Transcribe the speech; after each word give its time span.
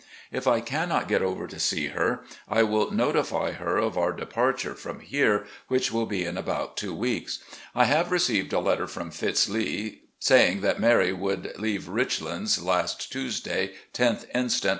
If 0.31 0.47
I 0.47 0.61
carmot 0.61 1.07
get 1.07 1.21
over 1.21 1.45
to 1.45 1.59
see 1.59 1.89
her, 1.89 2.21
I 2.49 2.63
will 2.63 2.89
notify 2.89 3.51
her 3.51 3.77
of 3.77 3.99
our 3.99 4.11
departure 4.13 4.73
from 4.73 5.01
here, 5.01 5.45
which 5.67 5.91
will 5.91 6.07
be 6.07 6.25
in 6.25 6.39
about 6.39 6.75
two 6.75 6.95
weeks. 6.95 7.37
I 7.75 7.83
have 7.85 8.11
received 8.11 8.51
a 8.51 8.59
letter 8.59 8.87
from 8.87 9.11
Fitz. 9.11 9.47
Lee, 9.47 10.01
saying 10.17 10.61
that 10.61 10.79
Mary 10.79 11.13
would 11.13 11.53
leave 11.59 11.83
'Richlands' 11.87 12.59
last 12.59 13.11
Tuesday, 13.11 13.75
loth 13.99 14.25
inst. 14.33 14.65